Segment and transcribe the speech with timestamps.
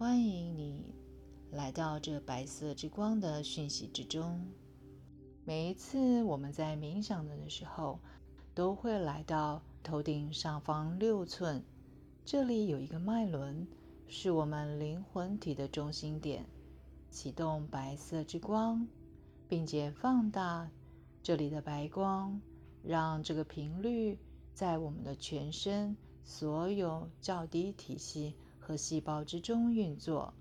[0.00, 0.82] 欢迎你
[1.50, 4.40] 来到这白色之光的讯息之中。
[5.44, 7.98] 每一次我们在冥想的时候，
[8.54, 11.62] 都会来到头顶上方六寸，
[12.24, 13.68] 这里有一个脉轮，
[14.08, 16.46] 是我们灵魂体的中心点。
[17.10, 18.88] 启动白色之光，
[19.50, 20.70] 并且放大
[21.22, 22.40] 这里的白光，
[22.82, 24.18] 让这个频率
[24.54, 28.34] 在我们的全身所有较低体系。
[28.70, 30.32] 和细胞之中运作，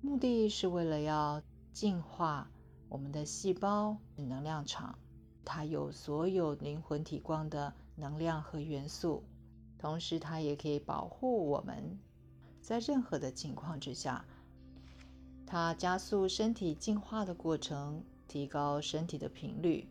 [0.00, 2.50] 目的是为了要净化
[2.88, 4.98] 我们的细胞能量场。
[5.44, 9.22] 它有所有灵魂体光的能量和元素，
[9.76, 11.98] 同时它也可以保护我们，
[12.62, 14.24] 在任何的情况之下，
[15.44, 19.86] 它加速身体进化的过程，提高身体的频率。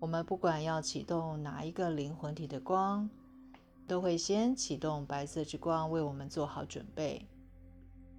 [0.00, 3.08] 我们不管要启动哪一个灵魂体的光。
[3.90, 7.26] 都会先启动白色之光，为我们做好准备。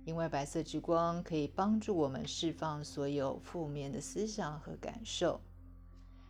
[0.04, 5.40] 因为白色之光可以帮助我们释放所有负面的思想和感受，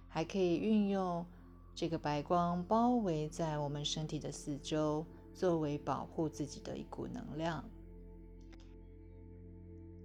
[0.08, 1.26] 还可以运用
[1.74, 7.68] 这个白光包围在我们身体的四周，作为保护自己的一股能量。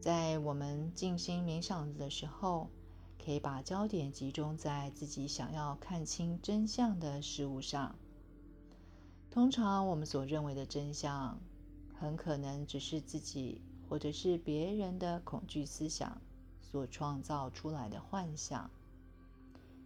[0.00, 2.71] 在我们静心冥想的时候，
[3.23, 7.95] 可以把焦点集中在自己想要看清真相的事物上。
[9.37, 11.39] 通常我们所认为的真相，
[12.01, 16.22] 很可能只是自己或者是别人的恐惧思想
[16.62, 18.71] 所创造出来的幻想。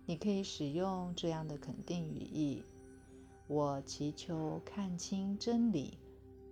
[0.07, 2.63] 你可以使用这样的肯定语义
[3.49, 5.99] ：“我祈求看清真理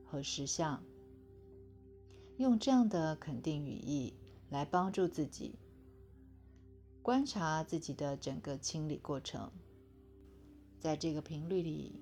[0.05, 0.83] 和实相。”
[2.37, 4.12] 用这样的肯定语义
[4.50, 5.55] 来帮助自己
[7.00, 9.53] 观察自己的整个清理过程，
[10.81, 11.93] 在这个频率里。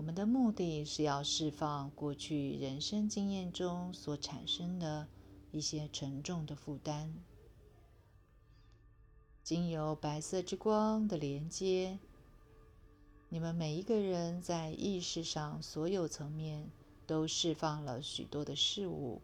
[0.00, 5.06] 我们的目的是要释放过去人生经验中所产生的
[5.52, 7.12] 一些沉重的负担，
[9.42, 11.98] 经由白色之光的连接，
[13.28, 16.70] 你们每一个人在意识上所有层面
[17.06, 19.20] 都释放了许多的事物。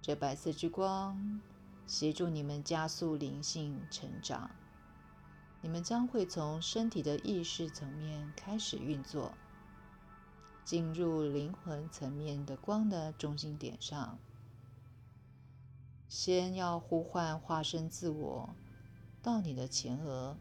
[0.00, 1.42] 这白色之光
[1.86, 4.50] 协助你们加速灵性成长。
[5.62, 9.34] 你们将会从身体的意识层面开始运作，
[10.64, 14.18] 进入灵魂层面的光的中心点上。
[16.08, 18.54] 先要呼唤化身自我
[19.22, 20.36] 到你的前额，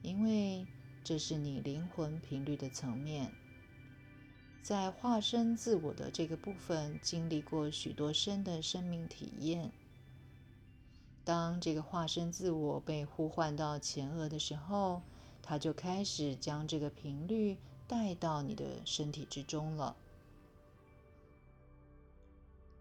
[0.00, 0.66] 因为
[1.02, 3.32] 这是你灵魂频率的层面。
[4.62, 9.72] 在化身自我的这个部分，经历过许多生的生命体验。
[11.26, 15.02] 当这个化身自我被呼唤到前额的时候，
[15.42, 19.96] 它就开始将这个频率带到你的身体之中了。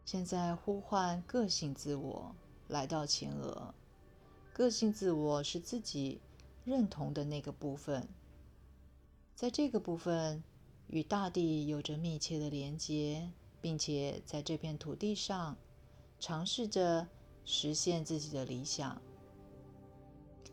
[0.06, 2.36] 现在呼唤个性自我
[2.68, 3.74] 来到前额，
[4.54, 6.22] 个性自我是自己
[6.64, 8.08] 认同的那个部分，
[9.34, 10.44] 在这个部分
[10.86, 15.58] 与大地有着密切的连接，并且在这片土地上
[16.20, 17.08] 尝试着。
[17.46, 19.02] 实现自己的理想。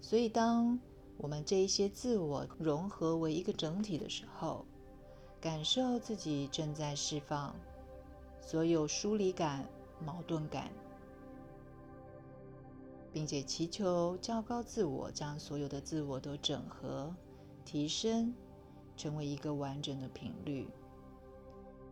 [0.01, 0.79] 所以，当
[1.17, 4.65] 我们这一些自我融合为一个整体的时候，
[5.41, 7.55] 感受自己正在释放
[8.41, 9.67] 所有疏离感、
[10.05, 10.71] 矛盾感，
[13.13, 17.15] 并且祈求较高自我将所有的自我都整合、
[17.65, 18.35] 提升，
[18.97, 20.69] 成为一个完整的频率，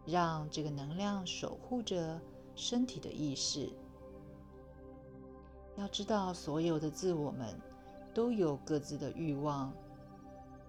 [0.04, 2.20] 让这个能量守护着
[2.54, 3.70] 身体的意识。
[5.76, 7.54] 要知道，所有的自我们
[8.12, 9.72] 都有各自的欲望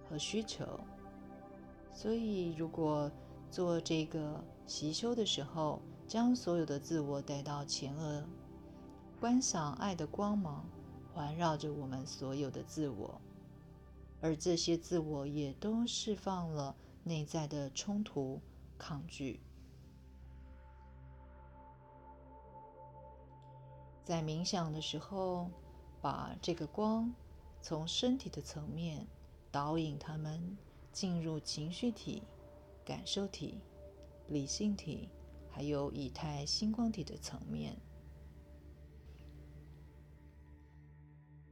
[0.08, 0.66] 和需求，
[1.92, 3.12] 所以如果
[3.50, 8.24] 做这个习修的时候，将所有的自我带到前额，
[9.20, 10.66] 观赏爱的光芒
[11.14, 13.20] 环绕着我们所有的自我，
[14.22, 18.40] 而这些自我也都释放了内在的冲突、
[18.78, 19.40] 抗拒。
[24.04, 25.50] 在冥想的时候，
[26.02, 27.14] 把这个光
[27.62, 29.06] 从身体的层面
[29.52, 30.58] 导引他们
[30.92, 32.24] 进入情绪体、
[32.84, 33.60] 感受体、
[34.28, 35.08] 理性体，
[35.50, 37.78] 还有以太星光体的层面，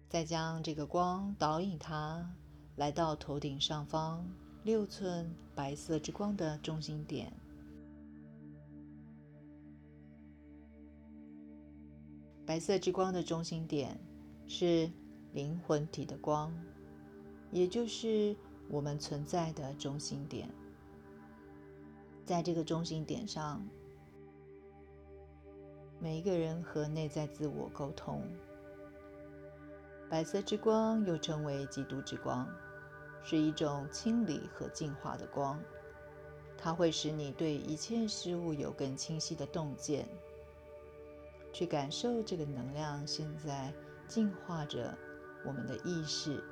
[0.09, 2.35] 再将这个光导引它
[2.77, 4.27] 来到头顶上方
[4.63, 7.31] 六寸白色之光的中心点。
[12.49, 13.95] 白色之光的中心点
[14.47, 14.89] 是
[15.33, 16.51] 灵魂体的光，
[17.51, 18.35] 也就是
[18.67, 20.49] 我们存在的中心点。
[22.25, 23.63] 在这个中心点上，
[25.99, 28.23] 每一个人和内在自我沟通。
[30.09, 32.49] 白色之光又称为基督之光，
[33.21, 35.61] 是一种清理和净化的光，
[36.57, 40.09] 它会使你对一切事物有更清晰的洞见。
[41.51, 43.73] 去感受这个能量，现在
[44.07, 44.97] 净化着
[45.45, 46.43] 我们的意识，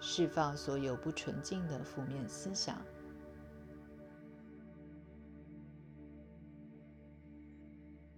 [0.00, 2.80] 释放所有不纯净的负面思想。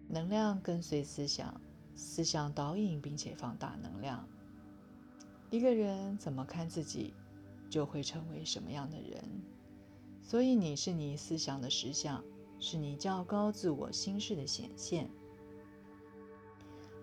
[0.09, 1.61] 能量跟随思想，
[1.97, 4.29] 思想导引并且放大能量。
[5.51, 7.15] 一个人怎么看自己，
[7.69, 9.25] 就会成为什么样的人。
[10.23, 12.25] 所以，你是你思想的实相，
[12.59, 15.11] 是你较高自我心事的显现。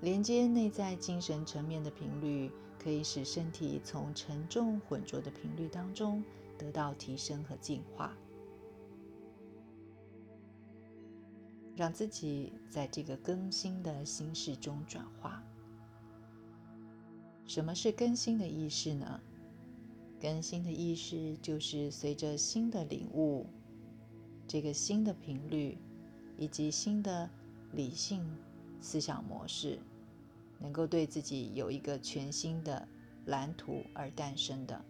[0.01, 6.23] 连接内在精神层面的频率，可以使身体从沉重浑浊的频率当中
[6.57, 8.17] 得到提升和净化，
[11.75, 15.43] 让自己在这个更新的心事中转化。
[17.45, 19.21] 什么是更新的意识呢？
[20.19, 23.45] 更新的意识就是随着新的领悟，
[24.47, 25.77] 这个新的频率
[26.37, 27.29] 以及新的
[27.73, 28.25] 理性
[28.79, 29.77] 思想模式。
[30.61, 32.87] 能够对自己有一个全新的
[33.25, 34.85] 蓝图而诞生的，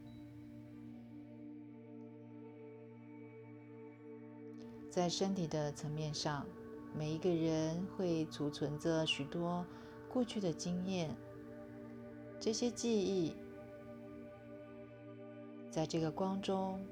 [4.90, 6.46] 在身体的层面上，
[6.94, 9.66] 每一个人会储存着许多
[10.10, 11.16] 过去的经验，
[12.40, 13.34] 这些记忆
[15.70, 16.86] 在这个光中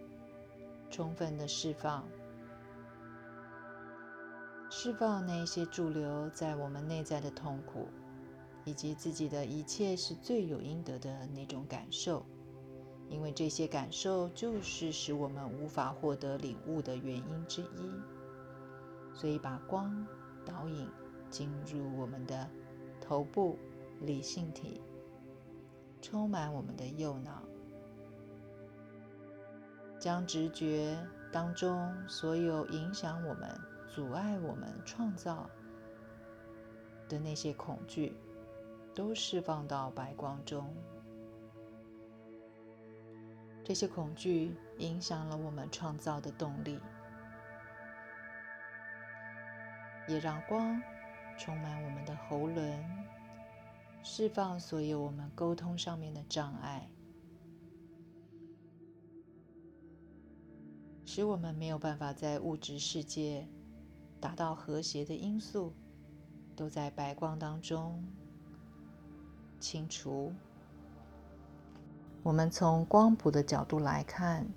[0.89, 2.07] 充分的释放，
[4.69, 7.89] 释放那些驻留在我们内在的痛苦。
[8.69, 12.23] 以及自己的一切是罪有应得的那种感受，
[13.09, 17.91] 因为这些感受就是使我们无法获得领悟的原因之一。
[19.11, 20.05] 所以，把光
[20.45, 20.87] 导引
[21.31, 22.47] 进入我们的
[23.01, 23.57] 头部
[24.01, 24.79] 理性体，
[25.99, 27.41] 充满我们的右脑，
[29.99, 30.95] 将直觉
[31.31, 33.49] 当中所有影响我们、
[33.87, 35.49] 阻碍我们创造
[37.07, 38.13] 的那些恐惧。
[38.99, 40.75] 都释放到白光中。
[43.63, 46.77] 这些恐惧影响了我们创造的动力，
[50.05, 50.81] 也让光
[51.37, 52.83] 充满我们的喉轮，
[54.03, 56.89] 释放所有我们沟通上面的障碍，
[61.05, 63.47] 使我们没有办法在物质世界
[64.19, 65.73] 达到和谐的因素，
[66.53, 68.03] 都在白光当中。
[69.59, 70.33] 清除。
[72.23, 74.47] 我们从光谱的角度来看，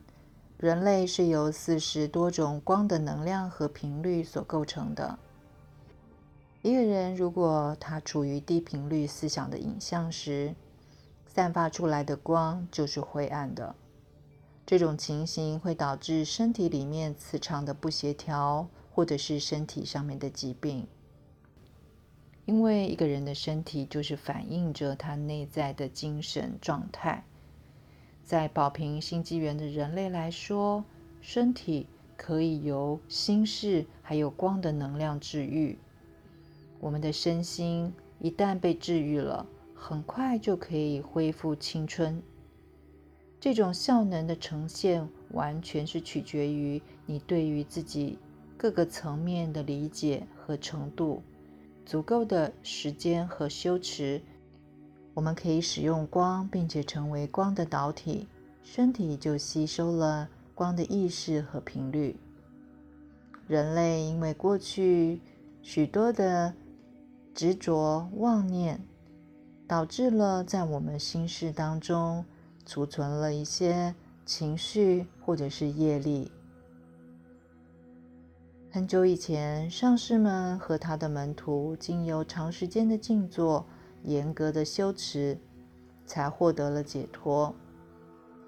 [0.59, 5.19] 人类是由四十多种光的能量和频率所构成的。
[6.63, 10.55] 一个人如果他处于低频率思想的影像时，
[11.27, 13.75] 散发出来的光就是灰暗的。
[14.65, 20.87] 这种情形会导致身体里面磁场的不协调，或者是身体上面的疾病。
[22.45, 27.25] 因为一个人的身体就是反映着他内在的精神状态。
[28.25, 30.85] 在宝瓶新纪元的人类来说，
[31.21, 35.79] 身体可以由心事还有光的能量治愈。
[36.81, 42.21] 我们的身心一旦被治愈了，很快就可以恢复青春。
[43.41, 48.19] 这种效能的呈现，完全是取决于你对于自己
[48.57, 51.23] 各个层面的理解和程度。
[51.85, 54.23] 足够的时间和修持，
[55.15, 58.27] 我们可以使用光，并且成为光的导体，
[58.63, 62.17] 身体就吸收了光的意识和频率。
[63.49, 65.21] 人类因为过去
[65.63, 66.55] 许多的
[67.35, 68.81] 执着妄念，
[69.67, 72.25] 导致了在我们心事当中
[72.65, 76.31] 储存了一些情绪或者是业力。
[78.75, 83.67] 很久以前，上师们和他的门徒经由长时间的静坐、
[84.03, 85.39] 严格的修持，
[86.07, 87.55] 才获得了解脱。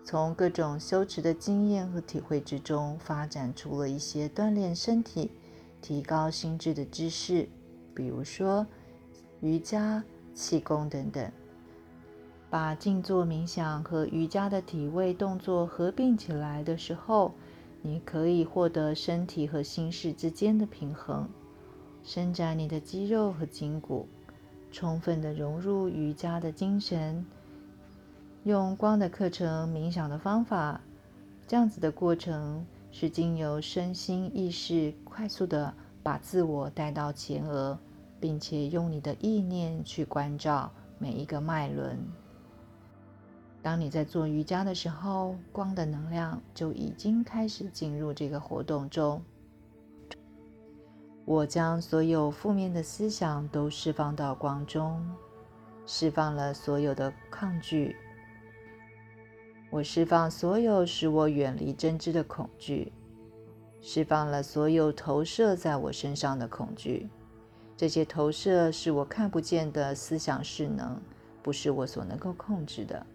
[0.03, 5.31] 从各种修持的经验和体会之中，发展出了一些锻炼身体、
[5.83, 7.47] 提高心智的知识，
[7.95, 8.67] 比如说
[9.43, 10.03] 瑜伽、
[10.33, 11.31] 气功等等。
[12.49, 17.35] 把静坐冥想和瑜伽的体位动作合并起来的时候，
[17.87, 21.29] 你可以获得身体和心事之间的平衡，
[22.03, 24.09] 伸展你的肌肉和筋骨，
[24.73, 27.27] 充分的融入瑜伽的精神。
[28.45, 30.81] 用光的课程、冥想的方法，
[31.47, 37.79] 这样子的过程是经由身心意识快速的把自我带到前额，
[38.19, 41.99] 并且用你的意念去关照每一个脉轮。
[43.65, 49.25] 当你在做瑜伽的时候，光的能量就已经开始进入这个活动中。
[51.25, 55.03] 我将所有负面的思想都释放到光中，
[55.87, 57.97] 释放了所有的抗拒。
[59.71, 62.93] 我释放所有使我远离真知的恐惧，
[63.81, 67.09] 释放了所有投射在我身上的恐惧。
[67.79, 71.01] 这些投射是我看不见的思想势能，
[71.43, 73.07] 不是我所能够控制的。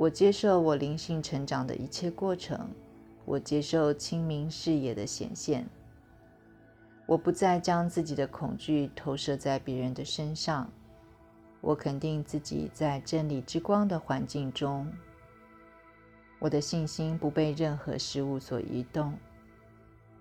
[0.00, 2.70] 我接受我灵性成长的一切过程，
[3.26, 5.68] 我接受清明视野的显现。
[7.04, 10.72] 我不再将自己的恐惧投射在别人的身上。
[11.60, 14.90] 我肯定自己在真理之光的环境中，
[16.38, 19.12] 我的信心不被任何事物所移动。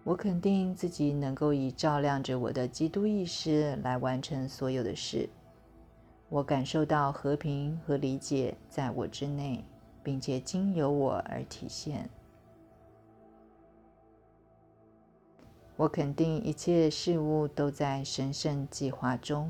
[0.04, 5.30] 我肯定自己能够以照亮着我的基督意识来完成所有的事。
[6.30, 9.66] 我感受到和平和理解在我之内，
[10.04, 12.08] 并且经由我而体现。
[15.76, 19.50] 我肯定一切事物都在神圣计划中。